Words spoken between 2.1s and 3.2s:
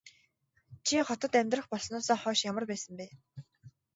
хойш ямар байсан бэ?